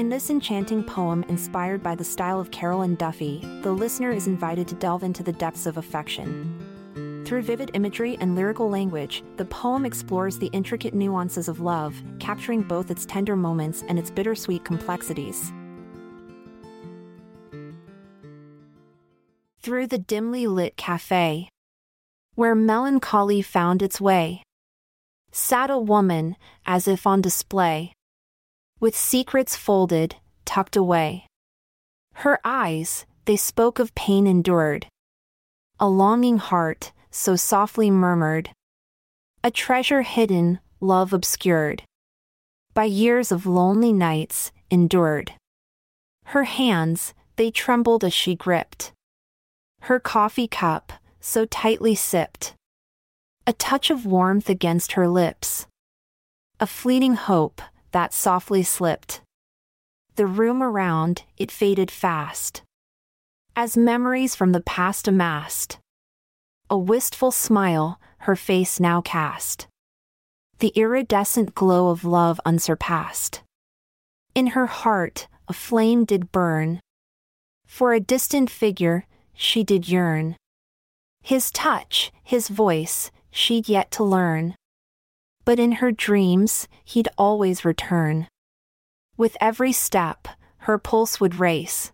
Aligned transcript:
In 0.00 0.08
this 0.08 0.30
enchanting 0.30 0.82
poem 0.82 1.26
inspired 1.28 1.82
by 1.82 1.94
the 1.94 2.04
style 2.04 2.40
of 2.40 2.50
Carol 2.50 2.80
Ann 2.80 2.94
Duffy, 2.94 3.40
the 3.60 3.70
listener 3.70 4.10
is 4.10 4.26
invited 4.26 4.66
to 4.68 4.74
delve 4.76 5.02
into 5.02 5.22
the 5.22 5.34
depths 5.34 5.66
of 5.66 5.76
affection. 5.76 7.22
Through 7.26 7.42
vivid 7.42 7.72
imagery 7.74 8.16
and 8.18 8.34
lyrical 8.34 8.70
language, 8.70 9.22
the 9.36 9.44
poem 9.44 9.84
explores 9.84 10.38
the 10.38 10.46
intricate 10.54 10.94
nuances 10.94 11.48
of 11.48 11.60
love, 11.60 12.02
capturing 12.18 12.62
both 12.62 12.90
its 12.90 13.04
tender 13.04 13.36
moments 13.36 13.84
and 13.88 13.98
its 13.98 14.10
bittersweet 14.10 14.64
complexities. 14.64 15.52
Through 19.60 19.88
the 19.88 19.98
dimly 19.98 20.46
lit 20.46 20.78
cafe, 20.78 21.50
where 22.36 22.54
melancholy 22.54 23.42
found 23.42 23.82
its 23.82 24.00
way, 24.00 24.44
sat 25.30 25.68
a 25.68 25.78
woman, 25.78 26.36
as 26.64 26.88
if 26.88 27.06
on 27.06 27.20
display 27.20 27.92
with 28.80 28.96
secrets 28.96 29.54
folded, 29.54 30.16
tucked 30.44 30.74
away. 30.74 31.26
Her 32.14 32.40
eyes, 32.44 33.06
they 33.26 33.36
spoke 33.36 33.78
of 33.78 33.94
pain 33.94 34.26
endured. 34.26 34.86
A 35.78 35.88
longing 35.88 36.38
heart, 36.38 36.92
so 37.10 37.36
softly 37.36 37.90
murmured. 37.90 38.50
A 39.44 39.50
treasure 39.50 40.02
hidden, 40.02 40.58
love 40.80 41.12
obscured. 41.12 41.82
By 42.74 42.84
years 42.84 43.30
of 43.30 43.46
lonely 43.46 43.92
nights, 43.92 44.52
endured. 44.70 45.34
Her 46.26 46.44
hands, 46.44 47.14
they 47.36 47.50
trembled 47.50 48.04
as 48.04 48.12
she 48.12 48.34
gripped. 48.34 48.92
Her 49.82 49.98
coffee 49.98 50.48
cup, 50.48 50.92
so 51.20 51.44
tightly 51.46 51.94
sipped. 51.94 52.54
A 53.46 53.52
touch 53.52 53.90
of 53.90 54.06
warmth 54.06 54.48
against 54.48 54.92
her 54.92 55.08
lips. 55.08 55.66
A 56.60 56.66
fleeting 56.66 57.14
hope, 57.14 57.62
that 57.92 58.12
softly 58.12 58.62
slipped. 58.62 59.20
The 60.16 60.26
room 60.26 60.62
around, 60.62 61.22
it 61.36 61.50
faded 61.50 61.90
fast. 61.90 62.62
As 63.56 63.76
memories 63.76 64.34
from 64.34 64.52
the 64.52 64.60
past 64.60 65.08
amassed. 65.08 65.78
A 66.68 66.78
wistful 66.78 67.30
smile, 67.30 68.00
her 68.18 68.36
face 68.36 68.78
now 68.78 69.00
cast. 69.00 69.66
The 70.58 70.72
iridescent 70.74 71.54
glow 71.54 71.88
of 71.88 72.04
love 72.04 72.40
unsurpassed. 72.44 73.42
In 74.34 74.48
her 74.48 74.66
heart, 74.66 75.26
a 75.48 75.52
flame 75.52 76.04
did 76.04 76.30
burn. 76.30 76.80
For 77.66 77.92
a 77.92 78.00
distant 78.00 78.50
figure, 78.50 79.06
she 79.34 79.64
did 79.64 79.88
yearn. 79.88 80.36
His 81.22 81.50
touch, 81.50 82.12
his 82.22 82.48
voice, 82.48 83.10
she'd 83.30 83.68
yet 83.68 83.90
to 83.92 84.04
learn 84.04 84.54
but 85.44 85.58
in 85.58 85.72
her 85.72 85.92
dreams, 85.92 86.68
he'd 86.84 87.08
always 87.16 87.64
return. 87.64 88.28
With 89.16 89.36
every 89.40 89.72
step, 89.72 90.28
her 90.58 90.78
pulse 90.78 91.20
would 91.20 91.36
race. 91.40 91.92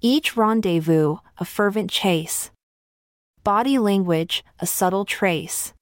Each 0.00 0.36
rendezvous, 0.36 1.16
a 1.38 1.44
fervent 1.44 1.90
chase. 1.90 2.50
Body 3.44 3.78
language, 3.78 4.44
a 4.58 4.66
subtle 4.66 5.04
trace. 5.04 5.72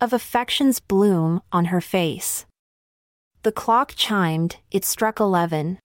Of 0.00 0.12
affection's 0.12 0.80
bloom 0.80 1.42
on 1.52 1.66
her 1.66 1.80
face. 1.80 2.46
The 3.42 3.52
clock 3.52 3.94
chimed, 3.96 4.56
it 4.70 4.84
struck 4.84 5.20
eleven. 5.20 5.78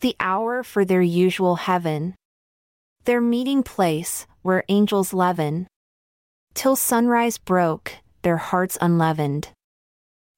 The 0.00 0.16
hour 0.20 0.62
for 0.62 0.84
their 0.84 1.02
usual 1.02 1.56
heaven. 1.56 2.14
Their 3.04 3.20
meeting 3.20 3.62
place, 3.62 4.26
where 4.42 4.64
angels 4.68 5.12
leaven. 5.12 5.66
Till 6.54 6.76
sunrise 6.76 7.38
broke, 7.38 7.96
their 8.22 8.36
hearts 8.36 8.78
unleavened. 8.80 9.48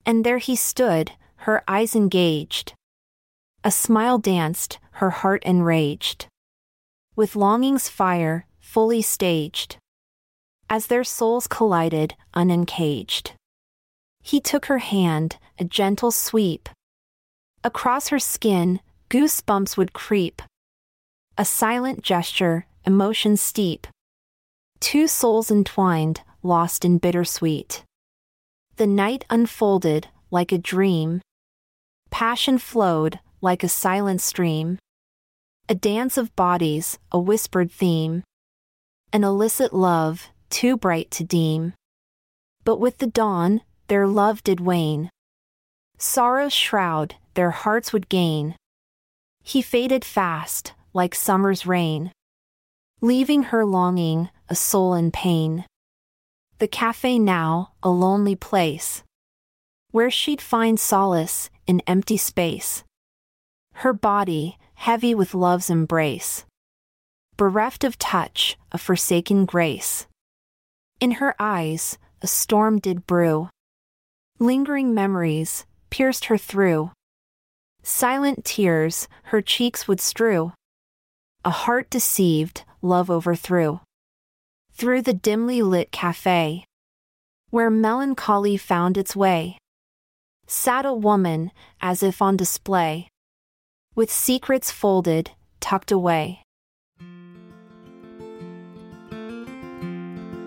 And 0.04 0.25
there 0.25 0.38
he 0.38 0.56
stood, 0.56 1.12
her 1.37 1.62
eyes 1.66 1.94
engaged. 1.94 2.75
A 3.65 3.70
smile 3.70 4.19
danced, 4.19 4.78
her 4.93 5.10
heart 5.10 5.43
enraged. 5.44 6.26
With 7.15 7.37
longing's 7.37 7.88
fire, 7.88 8.47
fully 8.59 9.03
staged. 9.03 9.76
As 10.69 10.87
their 10.87 11.04
souls 11.04 11.47
collided, 11.47 12.15
unencaged. 12.34 13.32
He 14.22 14.41
took 14.41 14.66
her 14.66 14.78
hand, 14.78 15.37
a 15.59 15.65
gentle 15.65 16.10
sweep. 16.10 16.69
Across 17.65 18.09
her 18.09 18.19
skin, 18.19 18.81
goosebumps 19.10 19.76
would 19.76 19.92
creep. 19.92 20.42
A 21.37 21.44
silent 21.44 22.03
gesture, 22.03 22.66
emotion 22.84 23.37
steep. 23.37 23.87
Two 24.81 25.06
souls 25.06 25.50
entwined, 25.50 26.22
lost 26.42 26.84
in 26.84 26.98
bittersweet. 26.98 27.84
The 28.76 28.86
night 28.86 29.25
unfolded 29.30 30.08
like 30.30 30.53
a 30.53 30.58
dream. 30.58 31.20
Passion 32.10 32.58
flowed 32.58 33.20
like 33.41 33.62
a 33.62 33.69
silent 33.69 34.20
stream. 34.20 34.78
A 35.69 35.75
dance 35.75 36.16
of 36.16 36.34
bodies, 36.36 36.98
a 37.10 37.19
whispered 37.19 37.70
theme. 37.70 38.25
An 39.12 39.25
illicit 39.25 39.72
love, 39.72 40.28
too 40.50 40.76
bright 40.76 41.10
to 41.12 41.25
deem. 41.25 41.75
But 42.64 42.80
with 42.80 42.98
the 42.98 43.06
dawn, 43.06 43.60
their 43.88 44.06
love 44.06 44.42
did 44.42 44.60
wane. 44.60 45.10
Sorrow's 45.98 46.53
shroud, 46.53 47.16
their 47.34 47.50
hearts 47.50 47.92
would 47.92 48.09
gain. 48.09 48.56
He 49.42 49.62
faded 49.62 50.04
fast, 50.04 50.72
like 50.92 51.14
summer's 51.14 51.66
rain. 51.66 52.12
Leaving 53.00 53.44
her 53.44 53.64
longing, 53.64 54.30
a 54.48 54.54
soul 54.54 54.94
in 54.94 55.10
pain. 55.10 55.64
The 56.62 56.69
cafe 56.69 57.19
now, 57.19 57.73
a 57.83 57.91
lonely 57.91 58.37
place. 58.37 59.03
Where 59.91 60.12
she'd 60.12 60.41
find 60.41 60.78
solace 60.78 61.50
in 61.67 61.83
empty 61.89 62.17
space. 62.17 62.84
Her 63.83 63.93
body, 63.93 64.59
heavy 64.75 65.12
with 65.12 65.34
love's 65.34 65.71
embrace. 65.71 66.45
Bereft 67.37 67.83
of 67.83 67.99
touch, 67.99 68.56
a 68.71 68.78
forsaken 68.78 69.45
grace. 69.45 70.06
In 71.01 71.19
her 71.19 71.34
eyes, 71.41 71.99
a 72.21 72.28
storm 72.28 72.78
did 72.78 73.09
brew. 73.09 73.49
Lingering 74.39 74.95
memories 74.95 75.67
pierced 75.91 76.27
her 76.27 76.39
through. 76.39 76.93
Silent 77.83 78.45
tears 78.45 79.09
her 79.34 79.43
cheeks 79.43 79.89
would 79.89 80.01
strew. 80.01 80.53
A 81.45 81.51
heart 81.51 81.91
deceived, 81.91 82.62
love 82.83 83.11
overthrew 83.11 83.81
through 84.75 85.03
the 85.03 85.15
dimly 85.15 85.62
lit 85.62 85.93
cafe. 85.93 86.65
Where 87.50 87.71
melancholy 87.71 88.56
found 88.56 88.97
its 88.97 89.15
way. 89.15 89.59
Sat 90.47 90.87
a 90.87 90.93
woman, 90.93 91.50
as 91.81 92.03
if 92.03 92.22
on 92.22 92.37
display. 92.37 93.09
With 93.94 94.10
secrets 94.10 94.71
folded, 94.71 95.31
tucked 95.60 95.93
away. 95.93 96.43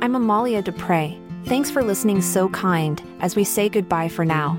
I'm 0.02 0.16
Amalia 0.16 0.62
Dupre. 0.62 1.18
Thanks 1.46 1.70
for 1.70 1.84
listening 1.84 2.22
so 2.22 2.50
kind 2.50 3.02
as 3.20 3.36
we 3.36 3.44
say 3.44 3.70
goodbye 3.70 4.10
for 4.10 4.26
now. 4.26 4.58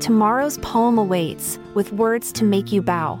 Tomorrow's 0.00 0.58
poem 0.58 0.98
awaits 0.98 1.58
with 1.74 1.92
words 1.92 2.32
to 2.32 2.44
make 2.44 2.72
you 2.72 2.80
bow. 2.80 3.20